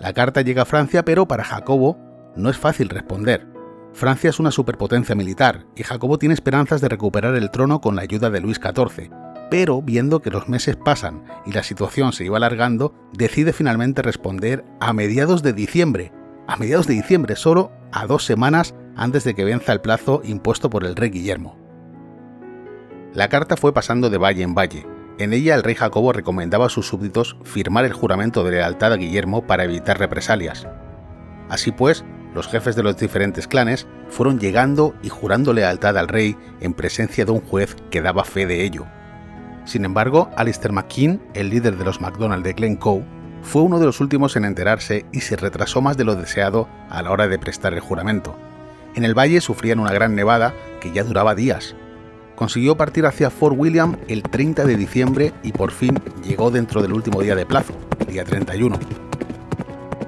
La 0.00 0.14
carta 0.14 0.40
llega 0.40 0.62
a 0.62 0.66
Francia, 0.66 1.04
pero 1.04 1.28
para 1.28 1.44
Jacobo 1.44 1.98
no 2.34 2.48
es 2.48 2.56
fácil 2.56 2.88
responder. 2.88 3.46
Francia 3.92 4.30
es 4.30 4.40
una 4.40 4.50
superpotencia 4.50 5.14
militar 5.14 5.66
y 5.76 5.82
Jacobo 5.82 6.18
tiene 6.18 6.32
esperanzas 6.32 6.80
de 6.80 6.88
recuperar 6.88 7.34
el 7.34 7.50
trono 7.50 7.82
con 7.82 7.96
la 7.96 8.02
ayuda 8.02 8.30
de 8.30 8.40
Luis 8.40 8.58
XIV, 8.58 9.10
pero 9.50 9.82
viendo 9.82 10.22
que 10.22 10.30
los 10.30 10.48
meses 10.48 10.76
pasan 10.76 11.24
y 11.44 11.52
la 11.52 11.62
situación 11.62 12.14
se 12.14 12.24
iba 12.24 12.38
alargando, 12.38 12.94
decide 13.12 13.52
finalmente 13.52 14.00
responder 14.00 14.64
a 14.80 14.94
mediados 14.94 15.42
de 15.42 15.52
diciembre. 15.52 16.12
A 16.46 16.56
mediados 16.56 16.86
de 16.86 16.94
diciembre, 16.94 17.36
solo 17.36 17.70
a 17.92 18.06
dos 18.06 18.24
semanas 18.24 18.74
antes 18.96 19.24
de 19.24 19.34
que 19.34 19.44
venza 19.44 19.72
el 19.72 19.82
plazo 19.82 20.22
impuesto 20.24 20.70
por 20.70 20.84
el 20.84 20.96
rey 20.96 21.10
Guillermo. 21.10 21.58
La 23.12 23.28
carta 23.28 23.56
fue 23.56 23.74
pasando 23.74 24.08
de 24.08 24.18
valle 24.18 24.44
en 24.44 24.54
valle. 24.54 24.86
En 25.20 25.34
ella 25.34 25.54
el 25.54 25.62
rey 25.62 25.74
Jacobo 25.74 26.14
recomendaba 26.14 26.64
a 26.64 26.70
sus 26.70 26.88
súbditos 26.88 27.36
firmar 27.44 27.84
el 27.84 27.92
juramento 27.92 28.42
de 28.42 28.52
lealtad 28.52 28.94
a 28.94 28.96
Guillermo 28.96 29.46
para 29.46 29.64
evitar 29.64 29.98
represalias. 29.98 30.66
Así 31.50 31.72
pues, 31.72 32.06
los 32.34 32.48
jefes 32.48 32.74
de 32.74 32.82
los 32.82 32.96
diferentes 32.96 33.46
clanes 33.46 33.86
fueron 34.08 34.40
llegando 34.40 34.94
y 35.02 35.10
jurando 35.10 35.52
lealtad 35.52 35.98
al 35.98 36.08
rey 36.08 36.38
en 36.62 36.72
presencia 36.72 37.26
de 37.26 37.32
un 37.32 37.42
juez 37.42 37.76
que 37.90 38.00
daba 38.00 38.24
fe 38.24 38.46
de 38.46 38.64
ello. 38.64 38.86
Sin 39.66 39.84
embargo, 39.84 40.30
Alistair 40.38 40.72
McKean, 40.72 41.20
el 41.34 41.50
líder 41.50 41.76
de 41.76 41.84
los 41.84 42.00
MacDonald 42.00 42.42
de 42.42 42.54
Glencoe, 42.54 43.04
fue 43.42 43.60
uno 43.60 43.78
de 43.78 43.84
los 43.84 44.00
últimos 44.00 44.36
en 44.36 44.46
enterarse 44.46 45.04
y 45.12 45.20
se 45.20 45.36
retrasó 45.36 45.82
más 45.82 45.98
de 45.98 46.04
lo 46.04 46.14
deseado 46.14 46.66
a 46.88 47.02
la 47.02 47.10
hora 47.10 47.28
de 47.28 47.38
prestar 47.38 47.74
el 47.74 47.80
juramento. 47.80 48.38
En 48.94 49.04
el 49.04 49.12
valle 49.12 49.42
sufrían 49.42 49.80
una 49.80 49.92
gran 49.92 50.14
nevada 50.14 50.54
que 50.80 50.92
ya 50.92 51.04
duraba 51.04 51.34
días. 51.34 51.76
Consiguió 52.40 52.74
partir 52.74 53.04
hacia 53.04 53.28
Fort 53.28 53.54
William 53.58 53.98
el 54.08 54.22
30 54.22 54.64
de 54.64 54.74
diciembre 54.78 55.34
y 55.42 55.52
por 55.52 55.72
fin 55.72 56.00
llegó 56.26 56.50
dentro 56.50 56.80
del 56.80 56.94
último 56.94 57.20
día 57.20 57.34
de 57.34 57.44
plazo, 57.44 57.74
día 58.08 58.24
31. 58.24 58.78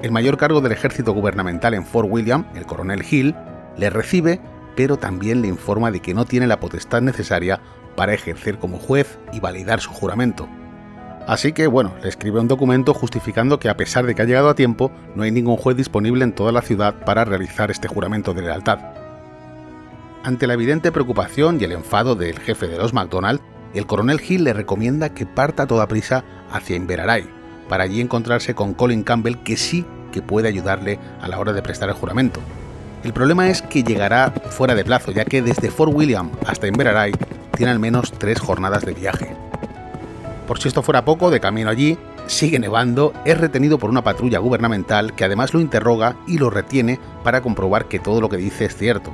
El 0.00 0.12
mayor 0.12 0.38
cargo 0.38 0.62
del 0.62 0.72
ejército 0.72 1.12
gubernamental 1.12 1.74
en 1.74 1.84
Fort 1.84 2.08
William, 2.10 2.46
el 2.54 2.64
coronel 2.64 3.04
Hill, 3.08 3.34
le 3.76 3.90
recibe, 3.90 4.40
pero 4.74 4.96
también 4.96 5.42
le 5.42 5.48
informa 5.48 5.90
de 5.90 6.00
que 6.00 6.14
no 6.14 6.24
tiene 6.24 6.46
la 6.46 6.58
potestad 6.58 7.02
necesaria 7.02 7.60
para 7.96 8.14
ejercer 8.14 8.58
como 8.58 8.78
juez 8.78 9.18
y 9.34 9.40
validar 9.40 9.80
su 9.80 9.90
juramento. 9.90 10.48
Así 11.26 11.52
que, 11.52 11.66
bueno, 11.66 11.92
le 12.02 12.08
escribe 12.08 12.40
un 12.40 12.48
documento 12.48 12.94
justificando 12.94 13.60
que 13.60 13.68
a 13.68 13.76
pesar 13.76 14.06
de 14.06 14.14
que 14.14 14.22
ha 14.22 14.24
llegado 14.24 14.48
a 14.48 14.54
tiempo, 14.54 14.90
no 15.14 15.24
hay 15.24 15.32
ningún 15.32 15.58
juez 15.58 15.76
disponible 15.76 16.24
en 16.24 16.32
toda 16.32 16.50
la 16.50 16.62
ciudad 16.62 16.94
para 17.04 17.26
realizar 17.26 17.70
este 17.70 17.88
juramento 17.88 18.32
de 18.32 18.40
lealtad. 18.40 19.01
Ante 20.24 20.46
la 20.46 20.54
evidente 20.54 20.92
preocupación 20.92 21.60
y 21.60 21.64
el 21.64 21.72
enfado 21.72 22.14
del 22.14 22.38
jefe 22.38 22.68
de 22.68 22.78
los 22.78 22.92
McDonald, 22.92 23.40
el 23.74 23.86
coronel 23.86 24.20
Hill 24.26 24.44
le 24.44 24.52
recomienda 24.52 25.12
que 25.12 25.26
parta 25.26 25.64
a 25.64 25.66
toda 25.66 25.88
prisa 25.88 26.22
hacia 26.52 26.76
Inveraray, 26.76 27.28
para 27.68 27.82
allí 27.82 28.00
encontrarse 28.00 28.54
con 28.54 28.72
Colin 28.74 29.02
Campbell 29.02 29.42
que 29.42 29.56
sí 29.56 29.84
que 30.12 30.22
puede 30.22 30.46
ayudarle 30.46 31.00
a 31.20 31.26
la 31.26 31.40
hora 31.40 31.52
de 31.52 31.62
prestar 31.62 31.88
el 31.88 31.96
juramento. 31.96 32.38
El 33.02 33.12
problema 33.12 33.50
es 33.50 33.62
que 33.62 33.82
llegará 33.82 34.30
fuera 34.30 34.76
de 34.76 34.84
plazo, 34.84 35.10
ya 35.10 35.24
que 35.24 35.42
desde 35.42 35.72
Fort 35.72 35.92
William 35.92 36.30
hasta 36.46 36.68
Inveraray 36.68 37.12
tiene 37.56 37.72
al 37.72 37.80
menos 37.80 38.12
tres 38.12 38.38
jornadas 38.38 38.84
de 38.84 38.94
viaje. 38.94 39.34
Por 40.46 40.60
si 40.60 40.68
esto 40.68 40.84
fuera 40.84 41.04
poco, 41.04 41.32
de 41.32 41.40
camino 41.40 41.68
allí, 41.68 41.98
sigue 42.28 42.60
nevando, 42.60 43.12
es 43.24 43.40
retenido 43.40 43.76
por 43.76 43.90
una 43.90 44.04
patrulla 44.04 44.38
gubernamental 44.38 45.14
que 45.14 45.24
además 45.24 45.52
lo 45.52 45.58
interroga 45.58 46.14
y 46.28 46.38
lo 46.38 46.48
retiene 46.48 47.00
para 47.24 47.40
comprobar 47.40 47.86
que 47.86 47.98
todo 47.98 48.20
lo 48.20 48.28
que 48.28 48.36
dice 48.36 48.66
es 48.66 48.76
cierto. 48.76 49.12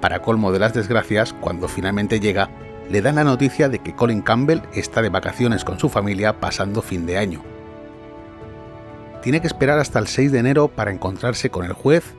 Para 0.00 0.22
colmo 0.22 0.52
de 0.52 0.58
las 0.58 0.74
desgracias, 0.74 1.32
cuando 1.32 1.68
finalmente 1.68 2.20
llega, 2.20 2.50
le 2.88 3.02
dan 3.02 3.16
la 3.16 3.24
noticia 3.24 3.68
de 3.68 3.78
que 3.78 3.94
Colin 3.94 4.22
Campbell 4.22 4.62
está 4.74 5.02
de 5.02 5.10
vacaciones 5.10 5.64
con 5.64 5.78
su 5.78 5.88
familia 5.88 6.40
pasando 6.40 6.82
fin 6.82 7.06
de 7.06 7.18
año. 7.18 7.42
Tiene 9.22 9.40
que 9.40 9.46
esperar 9.46 9.78
hasta 9.78 9.98
el 9.98 10.06
6 10.06 10.32
de 10.32 10.38
enero 10.38 10.68
para 10.68 10.90
encontrarse 10.90 11.50
con 11.50 11.64
el 11.64 11.72
juez, 11.72 12.14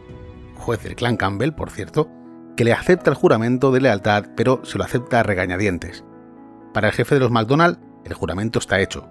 juez 0.56 0.84
del 0.84 0.96
clan 0.96 1.18
Campbell, 1.18 1.52
por 1.52 1.72
cierto, 1.72 2.10
que 2.56 2.64
le 2.64 2.74
acepta 2.74 3.10
el 3.10 3.16
juramento 3.16 3.72
de 3.72 3.82
lealtad, 3.82 4.26
pero 4.38 4.62
se 4.64 4.78
lo 4.78 4.84
acepta 4.84 5.20
a 5.20 5.24
regañadientes. 5.24 6.06
Para 6.74 6.90
el 6.90 6.94
jefe 6.94 7.16
de 7.16 7.22
los 7.22 7.32
McDonald, 7.32 7.80
el 8.06 8.14
juramento 8.14 8.60
está 8.60 8.80
hecho. 8.80 9.10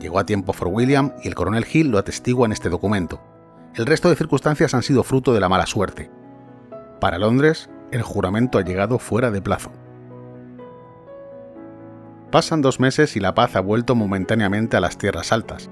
Llegó 0.00 0.18
a 0.18 0.24
tiempo 0.24 0.52
Fort 0.54 0.72
William 0.72 1.12
y 1.22 1.28
el 1.28 1.34
coronel 1.34 1.66
Hill 1.70 1.90
lo 1.90 1.98
atestigua 1.98 2.46
en 2.46 2.52
este 2.52 2.70
documento. 2.70 3.22
El 3.74 3.86
resto 3.86 4.08
de 4.08 4.16
circunstancias 4.16 4.74
han 4.74 4.82
sido 4.82 5.04
fruto 5.04 5.34
de 5.34 5.40
la 5.40 5.48
mala 5.48 5.66
suerte. 5.66 6.10
Para 7.00 7.18
Londres, 7.18 7.68
el 7.92 8.02
juramento 8.02 8.58
ha 8.58 8.62
llegado 8.62 8.98
fuera 8.98 9.30
de 9.30 9.42
plazo. 9.42 9.72
Pasan 12.30 12.62
dos 12.62 12.78
meses 12.78 13.16
y 13.16 13.20
la 13.20 13.34
paz 13.34 13.56
ha 13.56 13.60
vuelto 13.60 13.94
momentáneamente 13.96 14.76
a 14.76 14.80
las 14.80 14.98
tierras 14.98 15.32
altas. 15.32 15.68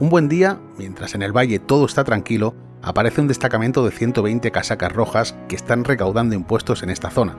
Un 0.00 0.10
buen 0.10 0.28
día, 0.28 0.58
mientras 0.76 1.14
en 1.14 1.22
el 1.22 1.36
valle 1.36 1.60
todo 1.60 1.86
está 1.86 2.02
tranquilo, 2.02 2.54
aparece 2.82 3.20
un 3.20 3.28
destacamento 3.28 3.84
de 3.84 3.92
120 3.92 4.50
casacas 4.50 4.92
rojas 4.92 5.36
que 5.48 5.54
están 5.54 5.84
recaudando 5.84 6.34
impuestos 6.34 6.82
en 6.82 6.90
esta 6.90 7.10
zona. 7.10 7.36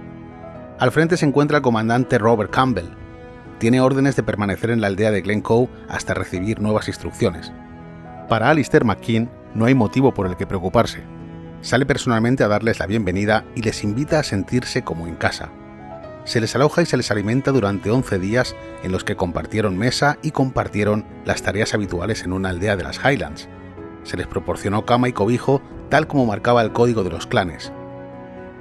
Al 0.79 0.91
frente 0.91 1.17
se 1.17 1.25
encuentra 1.25 1.57
el 1.57 1.63
comandante 1.63 2.17
Robert 2.17 2.51
Campbell. 2.51 2.89
Tiene 3.59 3.81
órdenes 3.81 4.15
de 4.15 4.23
permanecer 4.23 4.71
en 4.71 4.79
la 4.79 4.87
aldea 4.87 5.11
de 5.11 5.21
Glencoe 5.21 5.69
hasta 5.89 6.13
recibir 6.13 6.61
nuevas 6.61 6.87
instrucciones. 6.87 7.51
Para 8.29 8.49
Alistair 8.49 8.85
McKean 8.85 9.29
no 9.53 9.65
hay 9.65 9.75
motivo 9.75 10.13
por 10.13 10.27
el 10.27 10.37
que 10.37 10.47
preocuparse. 10.47 11.03
Sale 11.61 11.85
personalmente 11.85 12.43
a 12.43 12.47
darles 12.47 12.79
la 12.79 12.87
bienvenida 12.87 13.45
y 13.55 13.61
les 13.61 13.83
invita 13.83 14.19
a 14.19 14.23
sentirse 14.23 14.83
como 14.83 15.07
en 15.07 15.15
casa 15.15 15.51
se 16.23 16.39
les 16.39 16.55
aloja 16.55 16.81
y 16.81 16.85
se 16.85 16.97
les 16.97 17.09
alimenta 17.11 17.51
durante 17.51 17.89
11 17.89 18.19
días 18.19 18.55
en 18.83 18.91
los 18.91 19.03
que 19.03 19.15
compartieron 19.15 19.77
mesa 19.77 20.17
y 20.21 20.31
compartieron 20.31 21.05
las 21.25 21.41
tareas 21.41 21.73
habituales 21.73 22.23
en 22.23 22.33
una 22.33 22.49
aldea 22.49 22.75
de 22.75 22.83
las 22.83 22.99
Highlands. 23.03 23.49
Se 24.03 24.17
les 24.17 24.27
proporcionó 24.27 24.85
cama 24.85 25.09
y 25.09 25.13
cobijo 25.13 25.61
tal 25.89 26.07
como 26.07 26.25
marcaba 26.25 26.61
el 26.61 26.71
código 26.71 27.03
de 27.03 27.09
los 27.09 27.27
clanes. 27.27 27.71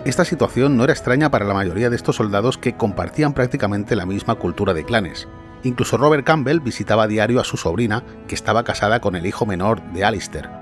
Esta 0.04 0.24
situación 0.24 0.76
no 0.76 0.84
era 0.84 0.94
extraña 0.94 1.30
para 1.30 1.44
la 1.44 1.54
mayoría 1.54 1.90
de 1.90 1.96
estos 1.96 2.16
soldados 2.16 2.56
que 2.56 2.76
compartían 2.76 3.34
prácticamente 3.34 3.96
la 3.96 4.06
misma 4.06 4.36
cultura 4.36 4.72
de 4.72 4.84
clanes. 4.84 5.28
Incluso 5.62 5.98
Robert 5.98 6.24
Campbell 6.24 6.60
visitaba 6.60 7.02
a 7.02 7.06
diario 7.06 7.38
a 7.38 7.44
su 7.44 7.58
sobrina, 7.58 8.02
que 8.26 8.34
estaba 8.34 8.64
casada 8.64 9.00
con 9.00 9.14
el 9.14 9.26
hijo 9.26 9.44
menor 9.44 9.82
de 9.92 10.04
Alistair. 10.04 10.59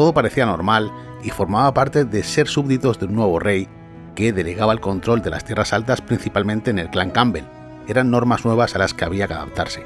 Todo 0.00 0.14
parecía 0.14 0.46
normal 0.46 0.90
y 1.22 1.28
formaba 1.28 1.74
parte 1.74 2.06
de 2.06 2.22
ser 2.22 2.48
súbditos 2.48 2.98
de 2.98 3.04
un 3.04 3.16
nuevo 3.16 3.38
rey 3.38 3.68
que 4.14 4.32
delegaba 4.32 4.72
el 4.72 4.80
control 4.80 5.20
de 5.20 5.28
las 5.28 5.44
tierras 5.44 5.74
altas 5.74 6.00
principalmente 6.00 6.70
en 6.70 6.78
el 6.78 6.88
clan 6.88 7.10
Campbell. 7.10 7.44
Eran 7.86 8.10
normas 8.10 8.46
nuevas 8.46 8.74
a 8.74 8.78
las 8.78 8.94
que 8.94 9.04
había 9.04 9.28
que 9.28 9.34
adaptarse. 9.34 9.84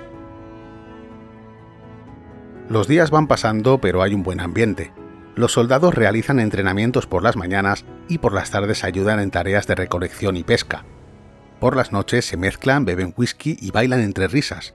Los 2.68 2.86
días 2.86 3.10
van 3.10 3.26
pasando, 3.26 3.80
pero 3.80 4.02
hay 4.02 4.14
un 4.14 4.22
buen 4.22 4.38
ambiente. 4.38 4.92
Los 5.34 5.50
soldados 5.50 5.96
realizan 5.96 6.38
entrenamientos 6.38 7.08
por 7.08 7.24
las 7.24 7.34
mañanas 7.34 7.84
y 8.08 8.18
por 8.18 8.34
las 8.34 8.52
tardes 8.52 8.84
ayudan 8.84 9.18
en 9.18 9.32
tareas 9.32 9.66
de 9.66 9.74
recolección 9.74 10.36
y 10.36 10.44
pesca. 10.44 10.84
Por 11.58 11.74
las 11.74 11.90
noches 11.90 12.24
se 12.24 12.36
mezclan, 12.36 12.84
beben 12.84 13.14
whisky 13.16 13.56
y 13.60 13.72
bailan 13.72 13.98
entre 13.98 14.28
risas. 14.28 14.74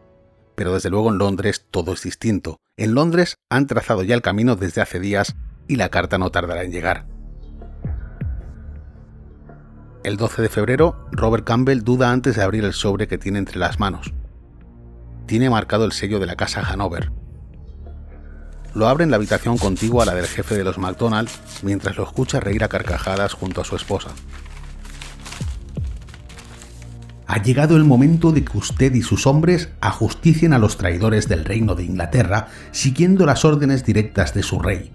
Pero 0.60 0.74
desde 0.74 0.90
luego 0.90 1.10
en 1.10 1.18
Londres 1.18 1.68
todo 1.72 1.94
es 1.94 2.04
distinto. 2.04 2.60
En 2.76 2.94
Londres 2.94 3.38
han 3.50 3.66
trazado 3.66 4.04
ya 4.04 4.14
el 4.14 4.22
camino 4.22 4.58
desde 4.58 4.82
hace 4.82 5.00
días 5.00 5.38
y 5.70 5.78
la 5.78 5.88
carta 5.88 6.18
no 6.18 6.32
tardará 6.32 6.64
en 6.64 6.74
llegar. 6.74 7.08
El 10.04 10.18
12 10.18 10.42
de 10.42 10.50
febrero, 10.50 11.08
Robert 11.14 11.46
Campbell 11.46 11.80
duda 11.86 12.12
antes 12.12 12.36
de 12.36 12.44
abrir 12.44 12.66
el 12.66 12.74
sobre 12.74 13.08
que 13.08 13.18
tiene 13.18 13.40
entre 13.40 13.58
las 13.58 13.80
manos. 13.80 14.14
Tiene 15.28 15.50
marcado 15.50 15.86
el 15.86 15.94
sello 15.94 16.20
de 16.20 16.26
la 16.26 16.36
casa 16.36 16.60
Hanover. 16.60 17.10
Lo 18.76 18.90
abre 18.90 19.06
en 19.06 19.12
la 19.12 19.16
habitación 19.16 19.58
contigua 19.58 20.04
a 20.04 20.08
la 20.08 20.14
del 20.14 20.28
jefe 20.28 20.58
de 20.58 20.66
los 20.66 20.78
McDonald 20.78 21.30
mientras 21.64 21.96
lo 21.96 22.04
escucha 22.04 22.42
reír 22.42 22.66
a 22.66 22.68
carcajadas 22.68 23.32
junto 23.32 23.62
a 23.62 23.64
su 23.64 23.78
esposa. 23.78 24.10
Ha 27.32 27.44
llegado 27.44 27.78
el 27.78 27.84
momento 27.84 28.32
de 28.32 28.44
que 28.44 28.58
usted 28.58 28.92
y 28.96 29.04
sus 29.04 29.28
hombres 29.28 29.70
ajusticien 29.82 30.52
a 30.52 30.58
los 30.58 30.78
traidores 30.78 31.30
del 31.30 31.46
reino 31.46 31.76
de 31.76 31.84
Inglaterra 31.84 32.48
siguiendo 32.72 33.28
las 33.28 33.46
órdenes 33.46 33.86
directas 33.86 34.34
de 34.34 34.42
su 34.42 34.58
rey. 34.58 34.92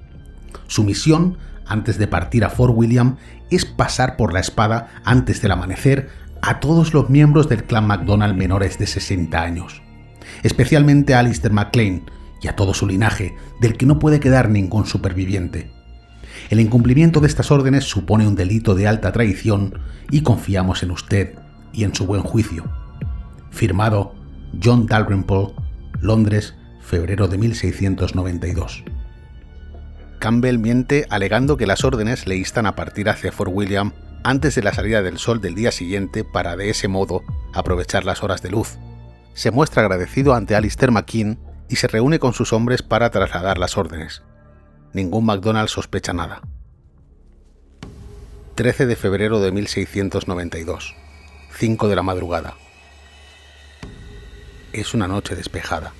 Su 0.66 0.82
misión 0.82 1.38
antes 1.64 1.96
de 1.96 2.08
partir 2.08 2.44
a 2.44 2.50
Fort 2.50 2.74
William 2.76 3.18
es 3.52 3.64
pasar 3.64 4.16
por 4.16 4.32
la 4.32 4.40
espada 4.40 4.88
antes 5.04 5.42
del 5.42 5.52
amanecer 5.52 6.08
a 6.42 6.58
todos 6.58 6.92
los 6.92 7.08
miembros 7.08 7.48
del 7.48 7.62
clan 7.62 7.86
MacDonald 7.86 8.34
menores 8.36 8.80
de 8.80 8.88
60 8.88 9.40
años, 9.40 9.80
especialmente 10.42 11.14
a 11.14 11.20
Alistair 11.20 11.52
MacLean 11.52 12.02
y 12.42 12.48
a 12.48 12.56
todo 12.56 12.74
su 12.74 12.88
linaje, 12.88 13.36
del 13.60 13.76
que 13.76 13.86
no 13.86 14.00
puede 14.00 14.18
quedar 14.18 14.50
ningún 14.50 14.86
superviviente. 14.86 15.70
El 16.50 16.58
incumplimiento 16.58 17.20
de 17.20 17.28
estas 17.28 17.52
órdenes 17.52 17.84
supone 17.84 18.26
un 18.26 18.34
delito 18.34 18.74
de 18.74 18.88
alta 18.88 19.12
traición 19.12 19.78
y 20.10 20.22
confiamos 20.22 20.82
en 20.82 20.90
usted 20.90 21.43
y 21.74 21.84
en 21.84 21.94
su 21.94 22.06
buen 22.06 22.22
juicio. 22.22 22.64
Firmado 23.50 24.14
John 24.62 24.86
Dalrymple, 24.86 25.54
Londres, 26.00 26.54
febrero 26.80 27.28
de 27.28 27.38
1692. 27.38 28.84
Campbell 30.18 30.58
miente 30.58 31.06
alegando 31.10 31.56
que 31.56 31.66
las 31.66 31.84
órdenes 31.84 32.26
le 32.26 32.36
instan 32.36 32.66
a 32.66 32.76
partir 32.76 33.08
hacia 33.10 33.32
Fort 33.32 33.50
William 33.52 33.92
antes 34.22 34.54
de 34.54 34.62
la 34.62 34.72
salida 34.72 35.02
del 35.02 35.18
sol 35.18 35.40
del 35.40 35.54
día 35.54 35.70
siguiente 35.70 36.24
para 36.24 36.56
de 36.56 36.70
ese 36.70 36.88
modo 36.88 37.22
aprovechar 37.52 38.04
las 38.04 38.22
horas 38.22 38.40
de 38.40 38.50
luz. 38.50 38.78
Se 39.34 39.50
muestra 39.50 39.82
agradecido 39.82 40.34
ante 40.34 40.54
Alistair 40.54 40.92
McKean 40.92 41.38
y 41.68 41.76
se 41.76 41.88
reúne 41.88 42.18
con 42.18 42.32
sus 42.32 42.52
hombres 42.52 42.82
para 42.82 43.10
trasladar 43.10 43.58
las 43.58 43.76
órdenes. 43.76 44.22
Ningún 44.92 45.26
MacDonald 45.26 45.68
sospecha 45.68 46.12
nada. 46.12 46.40
13 48.54 48.86
de 48.86 48.96
febrero 48.96 49.40
de 49.40 49.50
1692, 49.50 50.94
5 51.56 51.87
de 51.87 51.94
la 51.94 52.02
madrugada. 52.02 52.56
Es 54.73 54.92
una 54.92 55.06
noche 55.06 55.37
despejada. 55.37 55.92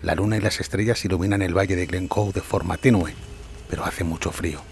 La 0.00 0.14
luna 0.14 0.38
y 0.38 0.40
las 0.40 0.60
estrellas 0.60 1.04
iluminan 1.04 1.42
el 1.42 1.56
valle 1.56 1.76
de 1.76 1.84
Glencoe 1.84 2.32
de 2.32 2.40
forma 2.40 2.78
tenue, 2.78 3.14
pero 3.68 3.84
hace 3.84 4.02
mucho 4.02 4.32
frío. 4.32 4.62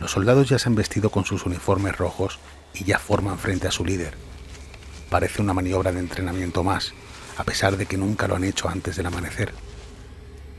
Los 0.00 0.10
soldados 0.10 0.50
ya 0.50 0.58
se 0.58 0.68
han 0.68 0.74
vestido 0.74 1.08
con 1.08 1.24
sus 1.24 1.46
uniformes 1.46 1.96
rojos 1.96 2.38
y 2.74 2.84
ya 2.84 2.98
forman 2.98 3.38
frente 3.38 3.66
a 3.66 3.70
su 3.70 3.86
líder. 3.86 4.14
Parece 5.08 5.40
una 5.40 5.54
maniobra 5.54 5.90
de 5.90 6.00
entrenamiento 6.00 6.62
más, 6.62 6.92
a 7.38 7.44
pesar 7.44 7.78
de 7.78 7.86
que 7.86 7.96
nunca 7.96 8.28
lo 8.28 8.36
han 8.36 8.44
hecho 8.44 8.68
antes 8.68 8.96
del 8.96 9.06
amanecer. 9.06 9.54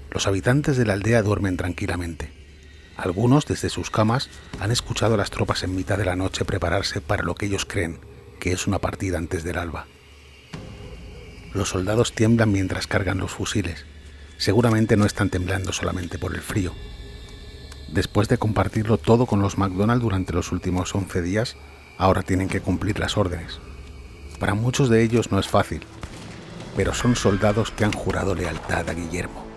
Los 0.09 0.25
habitantes 0.25 0.77
de 0.77 0.85
la 0.85 0.93
aldea 0.93 1.21
duermen 1.21 1.57
tranquilamente. 1.57 2.33
Algunos, 2.97 3.45
desde 3.45 3.69
sus 3.69 3.91
camas, 3.91 4.29
han 4.59 4.71
escuchado 4.71 5.13
a 5.13 5.17
las 5.17 5.29
tropas 5.29 5.61
en 5.61 5.75
mitad 5.75 5.99
de 5.99 6.05
la 6.05 6.15
noche 6.15 6.43
prepararse 6.43 7.01
para 7.01 7.21
lo 7.21 7.35
que 7.35 7.45
ellos 7.45 7.65
creen 7.65 7.99
que 8.39 8.51
es 8.51 8.67
una 8.67 8.79
partida 8.79 9.17
antes 9.17 9.43
del 9.43 9.57
alba. 9.57 9.87
Los 11.53 11.69
soldados 11.69 12.13
tiemblan 12.13 12.51
mientras 12.51 12.87
cargan 12.87 13.17
los 13.17 13.31
fusiles. 13.31 13.85
Seguramente 14.37 14.97
no 14.97 15.05
están 15.05 15.29
temblando 15.29 15.71
solamente 15.71 16.17
por 16.17 16.35
el 16.35 16.41
frío. 16.41 16.73
Después 17.87 18.27
de 18.27 18.37
compartirlo 18.37 18.97
todo 18.97 19.25
con 19.25 19.41
los 19.41 19.57
McDonald 19.57 20.01
durante 20.01 20.33
los 20.33 20.51
últimos 20.51 20.93
11 20.93 21.21
días, 21.21 21.55
ahora 21.97 22.23
tienen 22.23 22.49
que 22.49 22.59
cumplir 22.59 22.99
las 22.99 23.17
órdenes. 23.17 23.59
Para 24.39 24.53
muchos 24.53 24.89
de 24.89 25.01
ellos 25.01 25.31
no 25.31 25.39
es 25.39 25.47
fácil, 25.47 25.81
pero 26.75 26.93
son 26.93 27.15
soldados 27.15 27.71
que 27.71 27.85
han 27.85 27.93
jurado 27.93 28.35
lealtad 28.35 28.89
a 28.89 28.93
Guillermo. 28.93 29.54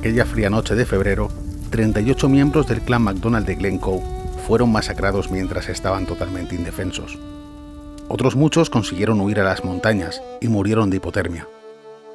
Aquella 0.00 0.24
fría 0.24 0.48
noche 0.48 0.74
de 0.74 0.86
febrero, 0.86 1.28
38 1.68 2.26
miembros 2.30 2.66
del 2.66 2.80
clan 2.80 3.02
MacDonald 3.02 3.46
de 3.46 3.54
Glencoe 3.54 4.00
fueron 4.46 4.72
masacrados 4.72 5.30
mientras 5.30 5.68
estaban 5.68 6.06
totalmente 6.06 6.54
indefensos. 6.54 7.18
Otros 8.08 8.34
muchos 8.34 8.70
consiguieron 8.70 9.20
huir 9.20 9.40
a 9.40 9.44
las 9.44 9.62
montañas 9.62 10.22
y 10.40 10.48
murieron 10.48 10.88
de 10.88 10.96
hipotermia. 10.96 11.46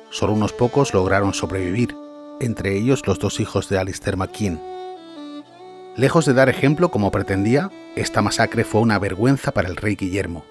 Solo 0.10 0.34
unos 0.34 0.51
pocos 0.51 0.96
lograron 0.96 1.36
sobrevivir, 1.36 1.96
entre 2.39 2.75
ellos 2.75 3.06
los 3.06 3.20
dos 3.20 3.39
hijos 3.39 3.70
de 3.70 3.77
Alistair 3.77 4.18
McKean. 4.18 4.60
Lejos 5.96 6.25
de 6.25 6.34
dar 6.34 6.50
ejemplo 6.50 6.89
como 6.89 7.12
pretendía, 7.12 7.70
esta 7.96 8.24
masacre 8.24 8.63
fue 8.63 8.82
una 8.82 8.98
vergüenza 8.98 9.51
para 9.51 9.70
el 9.70 9.75
rey 9.75 9.96
Guillermo. 9.96 10.44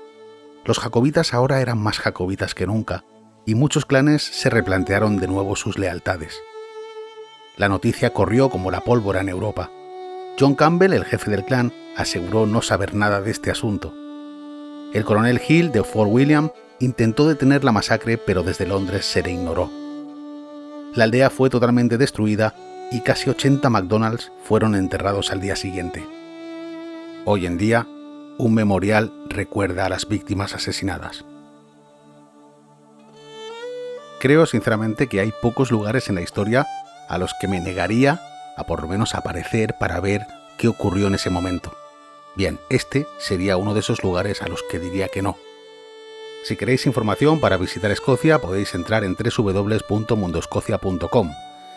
Los 0.65 0.79
jacobitas 0.79 1.35
ahora 1.35 1.61
eran 1.61 1.79
más 1.79 1.99
jacobitas 1.99 2.55
que 2.55 2.69
nunca, 2.69 3.05
y 3.45 3.57
muchos 3.57 3.87
clanes 3.87 4.23
se 4.23 4.51
replantearon 4.51 5.17
de 5.17 5.27
nuevo 5.27 5.57
sus 5.57 5.81
lealtades. 5.81 6.41
La 7.57 7.69
noticia 7.69 8.11
corrió 8.11 8.51
como 8.51 8.73
la 8.73 8.81
pólvora 8.81 9.21
en 9.21 9.29
Europa. 9.29 9.71
John 10.39 10.57
Campbell, 10.57 10.93
el 10.93 11.05
jefe 11.05 11.31
del 11.31 11.45
clan, 11.45 11.73
aseguró 11.97 12.47
no 12.47 12.63
saber 12.63 12.95
nada 12.95 13.21
de 13.21 13.31
este 13.31 13.53
asunto. 13.53 13.95
El 14.93 15.05
coronel 15.05 15.41
Hill 15.47 15.71
de 15.71 15.85
Fort 15.85 16.11
William 16.11 16.51
intentó 16.81 17.29
detener 17.29 17.63
la 17.63 17.71
masacre, 17.71 18.19
pero 18.19 18.43
desde 18.43 18.67
Londres 18.67 19.07
se 19.07 19.23
le 19.23 19.31
ignoró. 19.31 19.71
La 20.95 21.05
aldea 21.05 21.31
fue 21.31 21.49
totalmente 21.49 21.97
destruida 21.97 22.55
y 22.91 23.03
casi 23.03 23.31
80 23.31 23.71
McDonald's 23.71 24.33
fueron 24.43 24.75
enterrados 24.75 25.31
al 25.31 25.41
día 25.41 25.55
siguiente. 25.55 26.05
Hoy 27.25 27.47
en 27.47 27.57
día, 27.57 27.87
un 28.37 28.53
memorial 28.53 29.13
recuerda 29.29 29.87
a 29.87 29.89
las 29.89 30.09
víctimas 30.09 30.55
asesinadas. 30.55 31.25
Creo 34.19 34.45
sinceramente 34.47 35.07
que 35.07 35.21
hay 35.21 35.33
pocos 35.41 35.71
lugares 35.71 36.09
en 36.09 36.17
la 36.17 36.23
historia 36.23 36.67
a 37.09 37.19
los 37.19 37.35
que 37.35 37.49
me 37.49 37.61
negaría 37.61 38.23
a 38.57 38.65
por 38.65 38.81
lo 38.83 38.89
menos 38.89 39.15
aparecer 39.15 39.77
para 39.79 40.01
ver 40.01 40.27
qué 40.59 40.69
ocurrió 40.69 41.07
en 41.09 41.15
ese 41.15 41.31
momento. 41.31 41.75
Bien, 42.37 42.61
este 42.69 43.07
sería 43.19 43.57
uno 43.57 43.73
de 43.75 43.81
esos 43.81 44.03
lugares 44.03 44.43
a 44.43 44.49
los 44.49 44.63
que 44.71 44.79
diría 44.79 45.09
que 45.09 45.23
no. 45.23 45.37
Si 46.45 46.57
queréis 46.57 46.85
información 46.87 47.41
para 47.41 47.57
visitar 47.57 47.91
Escocia 47.91 48.39
podéis 48.41 48.75
entrar 48.75 49.03
en 49.05 49.17
www.mundoscocia.com. 49.17 51.33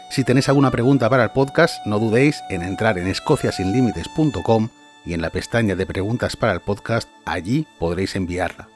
Si 0.09 0.23
tenéis 0.23 0.47
alguna 0.49 0.71
pregunta 0.71 1.09
para 1.09 1.23
el 1.23 1.31
podcast, 1.31 1.85
no 1.85 1.99
dudéis 1.99 2.41
en 2.49 2.63
entrar 2.63 2.97
en 2.97 3.07
escociasinlimites.com 3.07 4.69
y 5.05 5.13
en 5.13 5.21
la 5.21 5.29
pestaña 5.29 5.75
de 5.75 5.85
preguntas 5.85 6.35
para 6.35 6.53
el 6.53 6.59
podcast 6.59 7.07
allí 7.25 7.65
podréis 7.79 8.15
enviarla. 8.15 8.67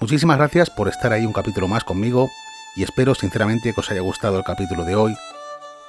Muchísimas 0.00 0.38
gracias 0.38 0.70
por 0.70 0.88
estar 0.88 1.12
ahí 1.12 1.26
un 1.26 1.32
capítulo 1.32 1.68
más 1.68 1.84
conmigo 1.84 2.28
y 2.76 2.82
espero 2.82 3.14
sinceramente 3.14 3.72
que 3.72 3.80
os 3.80 3.90
haya 3.90 4.00
gustado 4.00 4.38
el 4.38 4.44
capítulo 4.44 4.84
de 4.84 4.96
hoy 4.96 5.14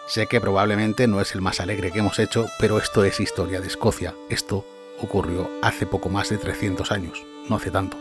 Sé 0.08 0.28
que 0.28 0.40
probablemente 0.40 1.08
no 1.08 1.20
es 1.20 1.34
el 1.34 1.42
más 1.42 1.60
alegre 1.60 1.92
que 1.92 2.00
hemos 2.00 2.20
hecho, 2.20 2.46
pero 2.60 2.78
esto 2.78 3.04
es 3.04 3.20
historia 3.20 3.60
de 3.60 3.68
Escocia. 3.68 4.14
Esto 4.30 4.64
ocurrió 5.02 5.50
hace 5.64 5.88
poco 5.88 6.10
más 6.10 6.30
de 6.30 6.38
300 6.38 6.92
años, 6.92 7.24
no 7.50 7.56
hace 7.56 7.72
tanto. 7.72 7.98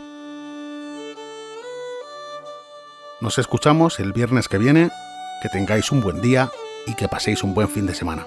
Nos 3.20 3.38
escuchamos 3.38 4.00
el 4.00 4.12
viernes 4.12 4.48
que 4.48 4.58
viene, 4.58 4.90
que 5.42 5.48
tengáis 5.48 5.90
un 5.92 6.02
buen 6.02 6.20
día 6.20 6.50
y 6.86 6.94
que 6.94 7.08
paséis 7.08 7.42
un 7.42 7.54
buen 7.54 7.70
fin 7.70 7.86
de 7.86 7.94
semana. 7.94 8.26